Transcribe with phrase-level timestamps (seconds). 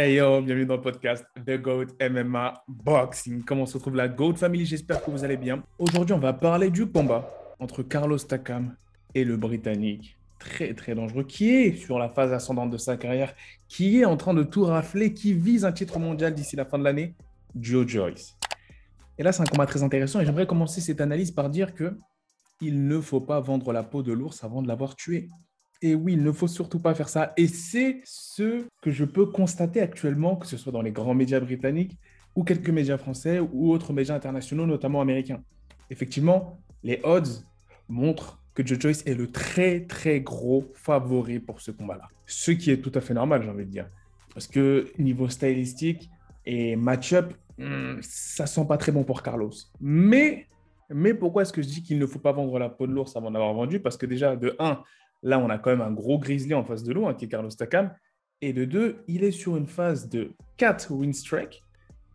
[0.00, 3.42] Hey yo, bienvenue dans le podcast The GOAT MMA Boxing.
[3.42, 4.64] Comment se retrouve la GOAT Family?
[4.64, 5.64] J'espère que vous allez bien.
[5.76, 7.28] Aujourd'hui, on va parler du combat
[7.58, 8.76] entre Carlos Takam
[9.16, 10.16] et le Britannique.
[10.38, 13.34] Très très dangereux, qui est sur la phase ascendante de sa carrière,
[13.66, 16.78] qui est en train de tout rafler, qui vise un titre mondial d'ici la fin
[16.78, 17.16] de l'année,
[17.56, 18.36] Joe Joyce.
[19.18, 21.98] Et là, c'est un combat très intéressant et j'aimerais commencer cette analyse par dire que
[22.60, 25.28] il ne faut pas vendre la peau de l'ours avant de l'avoir tué.
[25.80, 27.32] Et oui, il ne faut surtout pas faire ça.
[27.36, 31.40] Et c'est ce que je peux constater actuellement, que ce soit dans les grands médias
[31.40, 31.96] britanniques
[32.34, 35.42] ou quelques médias français ou autres médias internationaux, notamment américains.
[35.90, 37.44] Effectivement, les odds
[37.88, 42.08] montrent que Joe Joyce est le très très gros favori pour ce combat-là.
[42.26, 43.88] Ce qui est tout à fait normal, j'ai envie de dire.
[44.34, 46.10] Parce que niveau stylistique
[46.44, 49.52] et match-up, hmm, ça sent pas très bon pour Carlos.
[49.80, 50.48] Mais,
[50.90, 53.16] mais pourquoi est-ce que je dis qu'il ne faut pas vendre la peau de l'ours
[53.16, 53.78] avant d'avoir vendu?
[53.78, 54.82] Parce que déjà, de 1,
[55.22, 57.28] Là, on a quand même un gros grizzly en face de l'eau, hein, qui est
[57.28, 57.92] Carlos Takam.
[58.40, 61.64] Et de deux, il est sur une phase de 4 win strike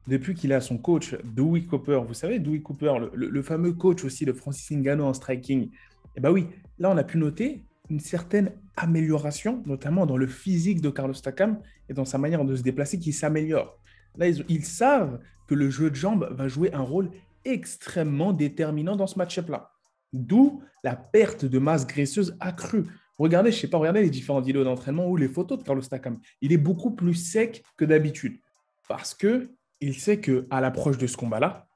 [0.07, 2.01] depuis qu'il a son coach Dewey Cooper.
[2.07, 5.69] Vous savez, Dewey Cooper, le, fameux coach aussi de Francis Ngannou en striking.
[6.15, 6.47] Eh bien oui,
[6.79, 11.59] là, on a pu noter une certaine amélioration, notamment dans le physique de Carlos Takam
[11.89, 13.77] et dans sa manière de se déplacer qui s'améliore.
[14.17, 17.11] Là, ils, ils savent que le jeu de jambes va jouer un rôle
[17.43, 19.72] extrêmement déterminant dans ce match-up-là.
[20.13, 22.85] D'où la perte de masse graisseuse accrue.
[23.17, 26.19] Regardez, je sais pas, regardez les différents vidéos d'entraînement ou les photos de Carlos Takam.
[26.41, 28.39] Il est beaucoup plus sec que d'habitude
[28.87, 31.67] parce que il sait que à l'approche de ce combat-là,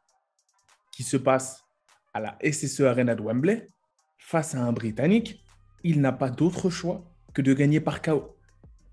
[0.91, 1.63] qui se passe
[2.13, 3.69] à la SSE Arena de Wembley,
[4.17, 5.43] face à un Britannique,
[5.83, 8.35] il n'a pas d'autre choix que de gagner par KO.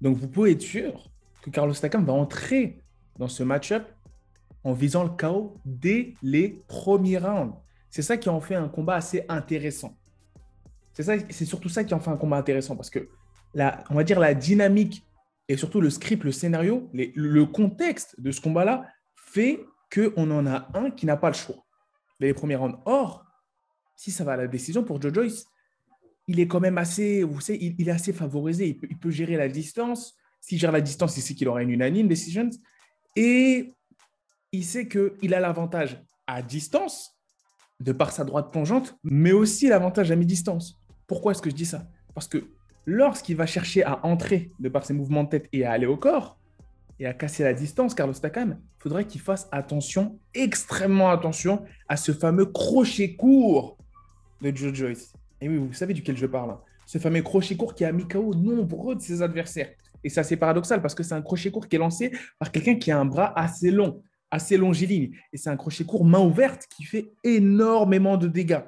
[0.00, 1.10] Donc vous pouvez être sûr
[1.42, 2.82] que Carlos Takam va entrer
[3.18, 3.86] dans ce match-up
[4.64, 7.54] en visant le KO dès les premiers rounds.
[7.94, 9.96] C'est ça qui en fait un combat assez intéressant.
[10.94, 13.08] C'est surtout ça qui en fait un combat intéressant parce que
[13.54, 15.06] la, on va dire la dynamique
[15.46, 18.84] et surtout le script, le scénario, le contexte de ce combat-là
[19.14, 19.60] fait
[19.94, 21.64] qu'on en a un qui n'a pas le choix
[22.18, 22.80] les premiers rounds.
[22.84, 23.24] Or,
[23.94, 25.46] si ça va à la décision pour Joe Joyce,
[26.27, 28.77] il est quand même assez, vous savez, il, est assez favorisé.
[28.90, 30.16] Il peut, gérer la distance.
[30.40, 32.50] S'il gère la distance, il sait qu'il aura une unanime decision.
[33.14, 33.72] Et
[34.50, 37.14] il sait qu'il a l'avantage à distance
[37.84, 40.80] de par sa droite plongeante, mais aussi l'avantage à mi-distance.
[41.06, 41.86] Pourquoi est-ce que je dis ça?
[42.14, 42.46] Parce que
[42.86, 45.98] lorsqu'il va chercher à entrer de par ses mouvements de tête et à aller au
[45.98, 46.39] corps,
[46.98, 51.96] et à casser la distance, Carlos Takam, il faudrait qu'il fasse attention, extrêmement attention, à
[51.96, 53.77] ce fameux crochet court
[54.40, 55.12] de Joe Joyce.
[55.40, 56.52] Et oui, vous savez duquel je parle.
[56.52, 56.61] Hein.
[56.86, 59.70] Ce fameux crochet court qui a mis KO nombreux de ses adversaires.
[60.05, 62.77] Et ça, c'est paradoxal parce que c'est un crochet court qui est lancé par quelqu'un
[62.77, 65.12] qui a un bras assez long assez longiligne.
[65.33, 68.62] Et c'est un crochet court main ouverte qui fait énormément de dégâts.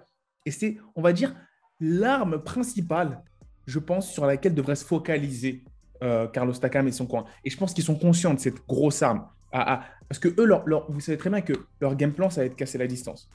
[0.44, 1.34] Et c'est, on va dire,
[1.80, 3.22] l'arme principale,
[3.66, 5.64] je pense, sur laquelle devrait se focaliser
[6.02, 7.24] euh, Carlos Takam et son coin.
[7.44, 9.26] Et je pense qu'ils sont conscients de cette grosse arme.
[9.52, 12.42] Ah, ah, parce que eux, leur, vous savez très bien que leur game plan, ça
[12.42, 13.28] va être casser la distance.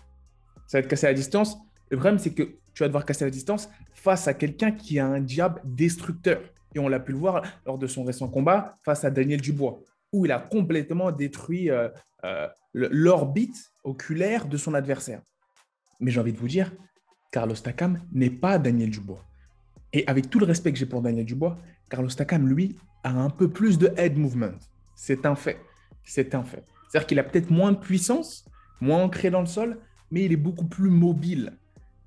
[0.67, 1.57] Ça va être casser la distance.
[1.89, 2.43] Le problème, c'est que
[2.73, 6.41] tu vas devoir casser la distance face à quelqu'un qui a un diable destructeur.
[6.73, 9.81] Et on l'a pu le voir lors de son récent combat face à Daniel Dubois
[10.13, 11.89] où il a complètement détruit euh,
[12.25, 15.21] euh, l'orbite oculaire de son adversaire.
[15.99, 16.71] Mais j'ai envie de vous dire,
[17.31, 19.23] Carlos Takam n'est pas Daniel Dubois.
[19.93, 21.57] Et avec tout le respect que j'ai pour Daniel Dubois,
[21.89, 24.57] Carlos Takam, lui, a un peu plus de head movement.
[24.95, 25.59] C'est un fait.
[26.03, 26.63] C'est un fait.
[26.87, 28.45] C'est-à-dire qu'il a peut-être moins de puissance,
[28.79, 29.79] moins ancré dans le sol,
[30.11, 31.57] mais il est beaucoup plus mobile.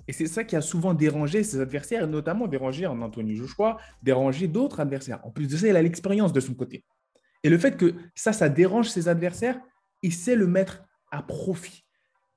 [0.06, 3.78] Et c'est ça qui a souvent dérangé ses adversaires, et notamment dérangé en Anthony Joshua,
[4.02, 5.20] dérangé d'autres adversaires.
[5.24, 6.84] En plus de ça, il a l'expérience de son côté.
[7.42, 9.58] Et le fait que ça, ça dérange ses adversaires,
[10.04, 11.82] il sait le mettre à profit.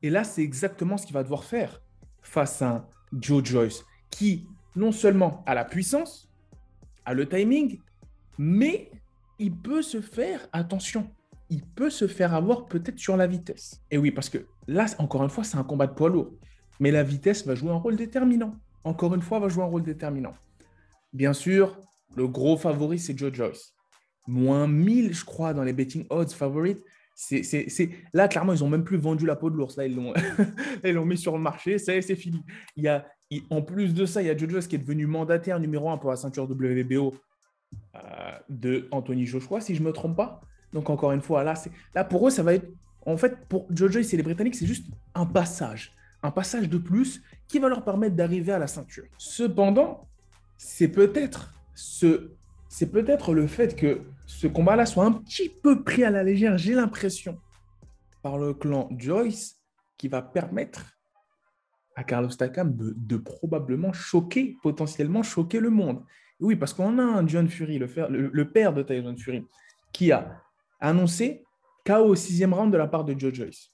[0.02, 1.82] Et là, c'est exactement ce qu'il va devoir faire
[2.22, 4.48] face à Joe Joyce, qui
[4.78, 6.32] non seulement a la puissance,
[7.04, 7.82] a le timing,
[8.38, 8.90] mais
[9.38, 11.12] il peut se faire, attention,
[11.50, 13.82] il peut se faire avoir peut-être sur la vitesse.
[13.92, 16.32] Et oui, parce que là, encore une fois, c'est un combat de poids lourd.
[16.80, 18.56] Mais la vitesse va jouer un rôle déterminant.
[18.86, 20.34] Encore une fois, va jouer un rôle déterminant.
[21.12, 21.81] Bien sûr,
[22.16, 23.74] le gros favori, c'est Joe Joyce
[24.28, 26.84] moins 1000, je crois, dans les betting odds favorites.
[27.19, 29.75] C'est, Là, clairement, ils n'ont même plus vendu la peau de l'ours.
[29.75, 30.14] Là, ils l'ont,
[30.84, 31.80] ils l'ont mis sur le marché.
[31.80, 32.44] Ça c'est fini.
[32.75, 33.08] Il y a,
[33.50, 36.12] en plus de ça, il y a Jojo qui est devenu mandataire numéro 1 pour
[36.12, 37.16] la ceinture WBO
[37.96, 38.00] euh,
[38.50, 40.42] de Anthony Joshua, si je ne me trompe pas.
[40.74, 42.68] Donc, encore une fois, là, c'est, là, pour eux, ça va être.
[43.04, 44.86] En fait, pour Jojo et les Britanniques, c'est juste
[45.16, 45.96] un passage.
[46.22, 49.06] Un passage de plus qui va leur permettre d'arriver à la ceinture.
[49.18, 50.08] Cependant,
[50.56, 52.37] c'est peut-être ce
[52.69, 56.58] c'est peut-être le fait que ce combat-là soit un petit peu pris à la légère,
[56.58, 57.40] j'ai l'impression,
[58.22, 59.60] par le clan Joyce,
[59.98, 60.98] qui va permettre
[61.96, 66.04] à Carlos Takam de, probablement choquer, potentiellement choquer le monde.
[66.40, 69.44] Oui, parce qu'on a un John Fury, le, père de Tyson Fury,
[69.92, 70.40] qui a
[70.80, 71.44] annoncé
[71.86, 73.72] KO au sixième round de la part de Joe Joyce.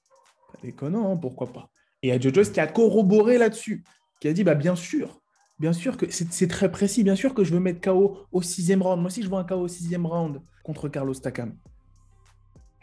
[0.53, 1.69] Pas déconnant, hein, pourquoi pas.
[2.01, 3.83] Et il y a Joe Joyce qui a corroboré là-dessus,
[4.21, 5.21] qui a dit bah, bien sûr,
[5.63, 8.81] bien sûr que c'est très précis, bien sûr que je veux mettre KO au sixième
[8.81, 8.99] round.
[8.99, 11.55] Moi aussi, je veux un KO au sixième round contre Carlos Takam.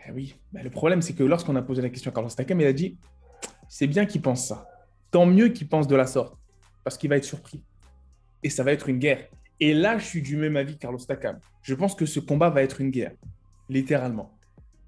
[0.09, 2.59] Eh oui, bah, le problème, c'est que lorsqu'on a posé la question à Carlos Takam,
[2.59, 2.97] il a dit
[3.69, 4.67] c'est bien qu'il pense ça.
[5.11, 6.38] Tant mieux qu'il pense de la sorte,
[6.82, 7.62] parce qu'il va être surpris.
[8.43, 9.29] Et ça va être une guerre.
[9.61, 11.38] Et là, je suis du même avis Carlos Takam.
[11.61, 13.12] Je pense que ce combat va être une guerre,
[13.69, 14.38] littéralement.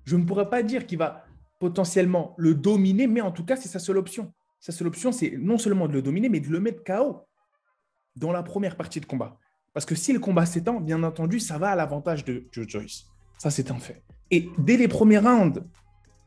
[0.04, 1.26] Je ne pourrais pas dire qu'il va
[1.58, 4.32] potentiellement le dominer, mais en tout cas, c'est sa seule option.
[4.60, 7.26] Sa seule option, c'est non seulement de le dominer, mais de le mettre KO
[8.16, 9.38] dans la première partie de combat.
[9.72, 13.06] Parce que si le combat s'étend, bien entendu, ça va à l'avantage de Joe Joyce.
[13.38, 14.02] Ça, c'est un fait.
[14.30, 15.62] Et dès les premiers rounds,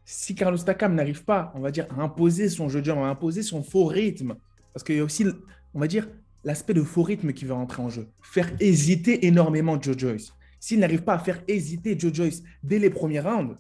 [0.04, 3.08] si Carlos Takam n'arrive pas, on va dire, à imposer son jeu de jambes, à
[3.08, 4.36] imposer son faux rythme,
[4.74, 5.26] parce qu'il y a aussi,
[5.74, 6.08] on va dire,
[6.44, 8.08] l'aspect de faux rythme qui va entrer en jeu.
[8.22, 10.34] Faire hésiter énormément Joe Joyce.
[10.60, 13.56] S'il n'arrive pas à faire hésiter Joe Joyce dès les premiers rounds,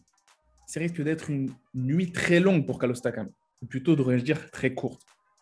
[0.68, 3.30] ça risque d'être une nuit très longue pour Carlos Takam.
[3.62, 5.02] Ou plutôt, devrais-je dire, très courte.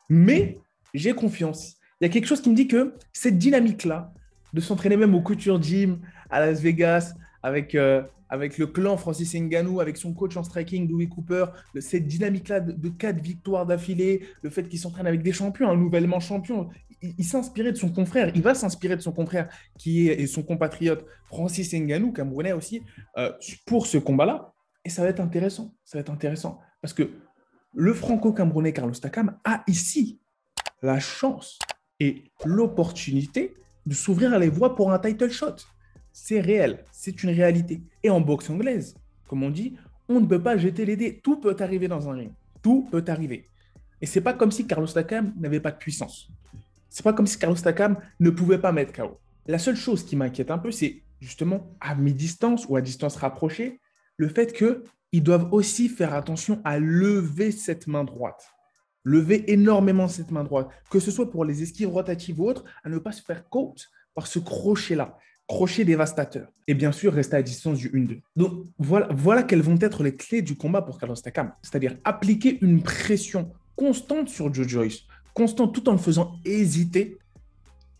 [0.09, 0.59] Mais
[0.93, 1.77] j'ai confiance.
[2.01, 4.13] Il y a quelque chose qui me dit que cette dynamique-là,
[4.53, 5.99] de s'entraîner même au Couture Gym
[6.29, 10.89] à Las Vegas, avec, euh, avec le clan Francis Ngannou, avec son coach en striking,
[10.89, 11.45] Louis Cooper,
[11.79, 16.19] cette dynamique-là de, quatre victoires d'affilée, le fait qu'il s'entraîne avec des champions, un nouvellement
[16.19, 16.69] champion,
[17.01, 21.05] il, s'inspirait de son confrère, il va s'inspirer de son confrère qui est son compatriote
[21.27, 22.81] Francis Ngannou, camerounais aussi,
[23.17, 23.31] euh,
[23.65, 24.53] pour ce combat-là.
[24.85, 26.59] Et ça va être intéressant, ça va être intéressant.
[26.81, 27.09] Parce que
[27.73, 30.19] le franco-camerounais Carlos Takam a ici
[30.81, 31.57] la chance
[32.45, 33.53] l'opportunité
[33.85, 35.55] de s'ouvrir les voies pour un title shot.
[36.11, 37.81] C'est réel, c'est une réalité.
[38.03, 38.95] Et en boxe anglaise,
[39.27, 39.75] comme on dit,
[40.07, 41.19] on ne peut pas jeter les dés.
[41.23, 42.31] Tout peut arriver dans un ring.
[42.61, 43.49] Tout peut arriver.
[44.01, 46.29] Et c'est pas comme si Carlos Takam n'avait pas de puissance.
[46.89, 49.19] C'est pas comme si Carlos Takam ne pouvait pas mettre KO.
[49.47, 53.79] La seule chose qui m'inquiète un peu, c'est justement à mi-distance ou à distance rapprochée,
[54.17, 58.52] le fait qu'ils doivent aussi faire attention à lever cette main droite.
[59.03, 62.89] Lever énormément cette main droite, que ce soit pour les esquives rotatives ou autres, à
[62.89, 65.17] ne pas se faire coach par ce crochet-là,
[65.47, 66.47] crochet dévastateur.
[66.67, 68.21] Et bien sûr, rester à distance du 1-2.
[68.35, 71.51] Donc voilà, voilà quelles vont être les clés du combat pour Carlos Takam.
[71.61, 75.01] C'est-à-dire appliquer une pression constante sur Joe Joyce,
[75.33, 77.17] constante tout en le faisant hésiter.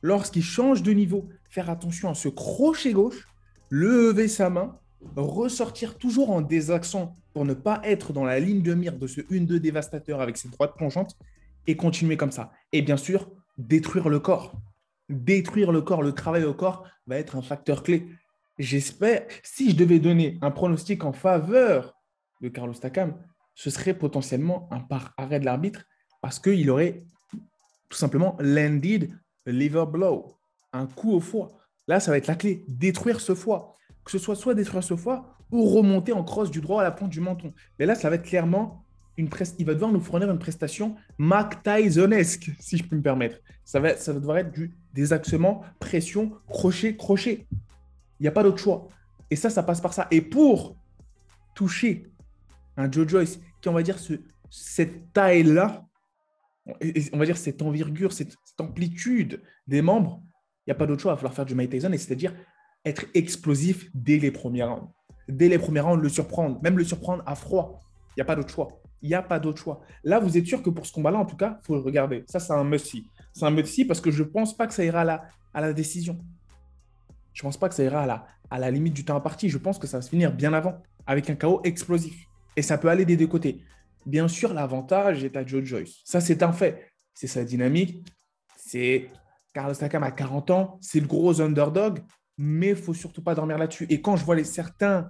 [0.02, 3.28] Lorsqu'il change de niveau, faire attention à ce crochet gauche,
[3.70, 4.78] lever sa main
[5.16, 9.22] ressortir toujours en désaccent pour ne pas être dans la ligne de mire de ce
[9.22, 11.18] 1-2 dévastateur avec ses droites plongeantes
[11.68, 12.52] et continuer comme ça.
[12.72, 14.54] Et bien sûr, détruire le corps.
[15.10, 18.08] Détruire le corps, le travail au corps va être un facteur clé.
[18.60, 21.96] J'espère, si je devais donner un pronostic en faveur
[22.42, 23.16] de Carlos Takam,
[23.56, 25.86] ce serait potentiellement un par arrêt de l'arbitre
[26.22, 27.04] parce qu'il aurait
[27.90, 29.12] tout simplement landed
[29.46, 30.36] liver blow,
[30.72, 31.52] un coup au foie.
[31.88, 34.96] Là, ça va être la clé, détruire ce foie que ce soit soit détruire ce
[34.96, 37.54] foie ou remonter en crosse du droit à la pointe du menton.
[37.80, 38.84] Mais là, ça va être clairement
[39.18, 39.56] une presse.
[39.60, 43.38] Il va devoir nous fournir une prestation Mac Tysonesque, si je peux me permettre.
[43.64, 47.48] Ça va, ça va devoir être du désaxement, pression, crochet, crochet.
[48.20, 48.88] Il n'y a pas d'autre choix.
[49.30, 50.08] Et ça, ça passe par ça.
[50.12, 50.76] Et pour
[51.56, 52.12] toucher
[52.78, 54.14] un Joe Joyce qui, on va dire, ce,
[54.50, 55.86] cette taille-là,
[56.66, 60.22] on va dire cette envergure, cette, amplitude des membres,
[60.66, 61.12] il n'y a pas d'autre choix.
[61.12, 62.34] Il va falloir faire du Mike Tyson, et c'est-à-dire
[62.86, 64.90] être explosif dès les premiers rounds.
[65.28, 67.80] Dès les premiers rounds, le surprendre, même le surprendre à froid.
[68.10, 68.82] Il n'y a pas d'autre choix.
[69.02, 69.82] Il n'y a pas d'autre choix.
[70.04, 72.24] Là, vous êtes sûr que pour ce combat-là, en tout cas, il faut le regarder.
[72.28, 73.06] Ça, c'est un must-see.
[73.34, 76.18] C'est un must-see parce que je ne pense pas que ça ira à la, décision.
[77.34, 79.50] Je ne pense pas que ça ira à la, à la limite du temps imparti.
[79.50, 82.28] Je pense que ça va se finir bien avant, avec un chaos explosif.
[82.56, 83.64] Et ça peut aller des deux côtés.
[84.06, 86.02] Bien sûr, l'avantage est à Joe Joyce.
[86.06, 86.88] Ça, c'est un fait.
[87.14, 88.06] C'est sa dynamique.
[88.58, 89.10] C'est
[89.54, 90.78] Carlos Takam à 40 ans.
[90.82, 92.00] C'est le gros underdog
[92.38, 93.86] mais il faut surtout pas dormir là-dessus.
[93.90, 95.08] Et quand je vois les certains,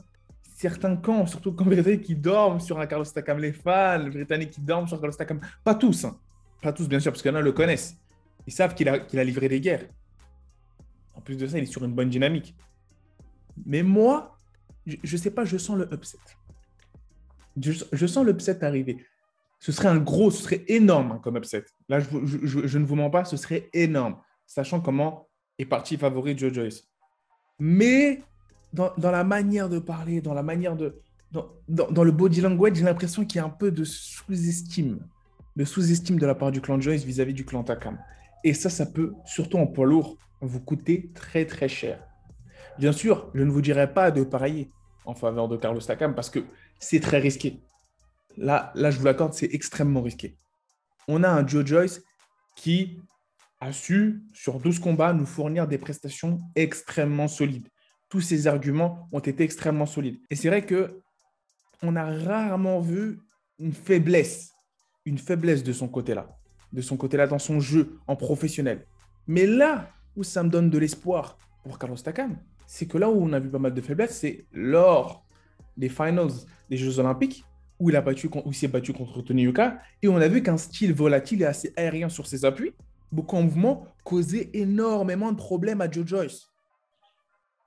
[0.56, 4.62] certains camps, surtout britanniques qui dorment sur un Carlos Takam, les fans les Britanniques qui
[4.62, 6.18] dorment sur Carlos Takam, pas tous, hein.
[6.62, 7.98] pas tous bien sûr, parce qu'il y en a le connaissent.
[8.46, 9.88] Ils savent qu'il a, qu'il a livré des guerres.
[11.14, 12.56] En plus de ça, il est sur une bonne dynamique.
[13.66, 14.38] Mais moi,
[14.86, 16.18] je ne sais pas, je sens le upset.
[17.62, 19.06] Je, je sens l'upset arriver.
[19.60, 21.64] Ce serait un gros, ce serait énorme hein, comme upset.
[21.88, 25.96] Là, je, je, je, ne vous mens pas, ce serait énorme, sachant comment est parti
[25.96, 26.93] favori Joe Joyce
[27.60, 28.22] mais
[28.74, 31.00] dans, la manière de parler, dans la manière de.
[31.32, 35.00] Dans, le body language, j'ai l'impression qu'il y a un peu de sous-estime,
[35.56, 37.98] de sous-estime de la part du clan Joyce vis-à-vis du clan Takam.
[38.44, 42.04] Et ça, ça peut, surtout en poids lourd, vous coûter très très cher.
[42.78, 44.70] Bien sûr, je ne vous dirai pas de parier
[45.06, 46.46] en faveur de Carlos Takam parce que
[46.80, 47.62] c'est très risqué.
[48.38, 50.38] Là, là, je vous l'accorde, c'est extrêmement risqué.
[51.08, 52.02] On a un Joe Joyce
[52.56, 53.00] qui
[53.64, 57.68] a su, sur 12 combats, nous fournir des prestations extrêmement solides.
[58.10, 60.20] tous ces arguments ont été extrêmement solides.
[60.30, 61.02] Et c'est vrai que
[61.82, 63.20] on a rarement vu
[63.58, 64.52] une faiblesse,
[65.04, 66.38] une faiblesse de son côté-là,
[66.72, 68.86] de son côté-là dans son jeu en professionnel.
[69.26, 73.20] Mais là où ça me donne de l'espoir pour Carlos Takam, c'est que là où
[73.20, 75.26] on a vu pas mal de faiblesses, c'est lors
[75.76, 76.34] des finals
[76.70, 77.44] des Jeux Olympiques,
[77.80, 80.58] où il a battu, où s'est battu contre Tony Yuka, et on a vu qu'un
[80.58, 82.74] style volatile et assez aérien sur ses appuis,
[83.14, 86.50] beaucoup en mouvement, causait énormément de problèmes à Joe Joyce.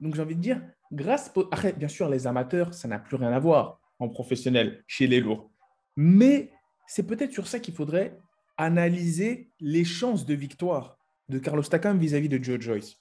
[0.00, 0.60] Donc j'ai envie de dire,
[0.92, 1.32] grâce...
[1.50, 5.20] Après, bien sûr, les amateurs, ça n'a plus rien à voir en professionnel chez les
[5.20, 5.50] lourds.
[5.96, 6.50] Mais
[6.86, 8.18] c'est peut-être sur ça qu'il faudrait
[8.58, 10.98] analyser les chances de victoire
[11.28, 12.96] de Carlos Takam vis-à-vis de Joe Joyce.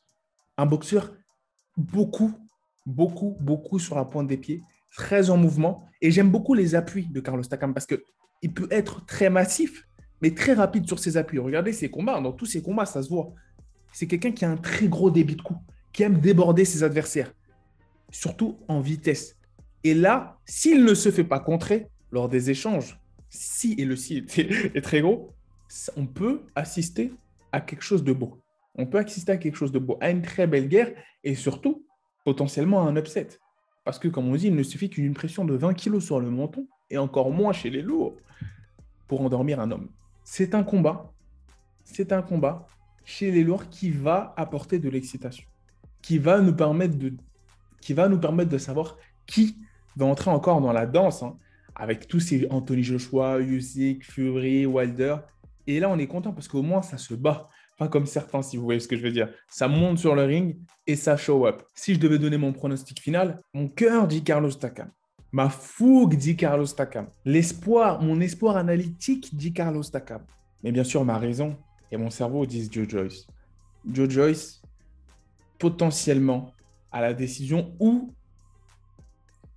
[0.58, 1.14] Un boxeur
[1.78, 2.32] beaucoup,
[2.86, 4.64] beaucoup, beaucoup sur la pointe des pieds,
[4.96, 5.86] très en mouvement.
[6.02, 9.88] Et j'aime beaucoup les appuis de Carlos Takam parce qu'il peut être très massif,
[10.25, 11.38] mais très rapide sur ses appuis.
[11.38, 13.32] Regardez ses combats, dans tous ses combats, ça se voit.
[13.94, 15.60] C'est quelqu'un qui a un très gros débit de coups,
[15.94, 17.32] qui aime déborder ses adversaires,
[18.10, 19.38] surtout en vitesse.
[19.84, 24.25] Et là, s'il ne se fait pas contrer lors des échanges, si et le si
[24.38, 25.36] est, très gros,
[25.96, 27.13] on peut assister
[27.51, 28.41] à quelque chose de beau.
[28.74, 30.91] On peut assister à quelque chose de beau, à une très belle guerre
[31.24, 31.86] et surtout
[32.24, 33.27] potentiellement à un upset.
[33.84, 36.32] Parce que, comme on dit, il ne suffit qu'une pression de 20 kg sur le
[36.32, 38.15] menton et encore moins chez les lourds
[39.08, 39.91] pour endormir un homme.
[40.25, 41.13] C'est un combat.
[41.84, 42.67] C'est un combat
[43.05, 45.46] chez les lourds qui va apporter de l'excitation,
[46.01, 47.13] qui va nous permettre de,
[47.79, 49.55] qui va nous permettre de savoir qui
[49.96, 51.38] va entrer encore dans la danse, hein,
[51.75, 55.17] avec tous ces Anthony Joshua, Usyk, Fury, Wilder.
[55.67, 57.48] Et là, on est content parce qu'au moins, ça se bat.
[57.77, 59.29] Pas comme certains, si vous voyez ce que je veux dire.
[59.48, 61.62] Ça monte sur le ring et ça show up.
[61.75, 64.89] Si je devais donner mon pronostic final, mon cœur dit Carlos Takam.
[65.36, 67.08] Ma fougue dit Carlos Takam.
[67.25, 70.22] L'espoir, mon espoir analytique dit Carlos Takam.
[70.63, 71.58] Mais bien sûr, ma raison
[71.92, 73.27] et mon cerveau disent Joe Joyce.
[73.86, 74.62] Joe Joyce,
[75.60, 76.54] potentiellement,
[76.89, 78.13] à la décision ou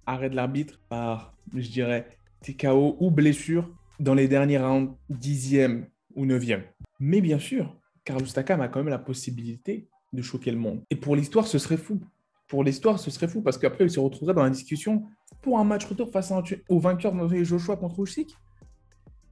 [0.04, 2.08] arrêt de l'arbitre par, je dirais,
[2.42, 6.64] TKO ou blessure dans les derniers rounds, dixième ou neuvième.
[6.98, 10.82] Mais bien sûr, Carlos Takam a quand même la possibilité de choquer le monde.
[10.90, 12.00] Et pour l'histoire, ce serait fou.
[12.48, 15.04] Pour l'histoire, ce serait fou parce qu'après, il se retrouverait dans la discussion
[15.42, 16.32] pour un match retour face
[16.68, 18.34] au vainqueur de Joshua contre Usyk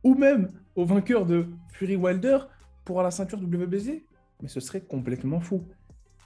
[0.04, 2.38] ou même au vainqueur de Fury Wilder
[2.84, 4.04] pour la ceinture WBC.
[4.42, 5.64] Mais ce serait complètement fou.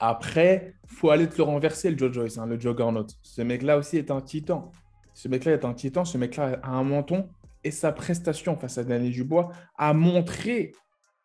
[0.01, 3.07] Après, faut aller te le renverser, le Joe Joyce, hein, le Juggernaut.
[3.23, 4.73] Ce mec-là aussi est un titan.
[5.15, 6.05] Ce mec-là est un titan.
[6.05, 7.29] Ce mec-là a un menton.
[7.63, 10.73] Et sa prestation face à Daniel Dubois a montré,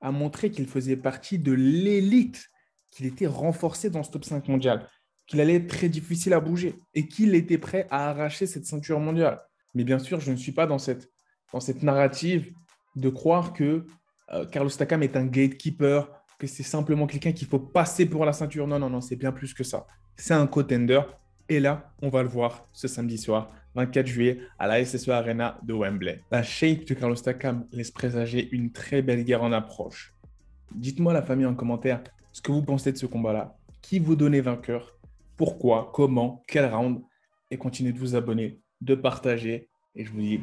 [0.02, 2.50] a montré qu'il faisait partie de l'élite,
[2.92, 4.88] qu'il était renforcé dans ce top 5 mondial,
[5.28, 9.00] qu'il allait être très difficile à bouger et qu'il était prêt à arracher cette ceinture
[9.00, 9.42] mondiale.
[9.74, 11.12] Mais bien sûr, je ne suis pas dans cette,
[11.52, 12.52] dans cette narrative
[12.96, 13.86] de croire que
[14.34, 18.34] euh, Carlos Takam est un gatekeeper, que c'est simplement quelqu'un qu'il faut passer pour la
[18.34, 18.68] ceinture.
[18.68, 19.86] Non, non, non, c'est bien plus que ça.
[20.16, 21.02] C'est un contender.
[21.48, 25.60] Et là, on va le voir ce samedi soir, 24 juillet, à la SSE Arena
[25.64, 26.22] de Wembley.
[26.32, 30.16] La shape de Carlos Takam laisse présager une très belle guerre en approche.
[30.74, 32.02] Dites-moi, la famille, en commentaire,
[32.32, 33.56] ce que vous pensez de ce combat-là.
[33.82, 34.95] Qui vous donnez vainqueur
[35.38, 37.02] Pourquoi Comment Quel round
[37.52, 39.70] Et continuez de vous abonner, de partager.
[39.96, 40.42] Et je vous dis.